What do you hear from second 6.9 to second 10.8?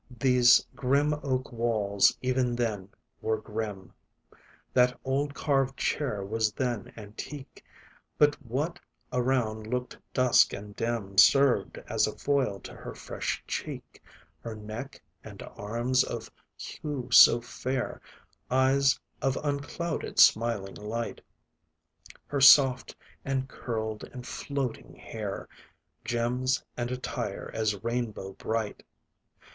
antique; But what around looked dusk and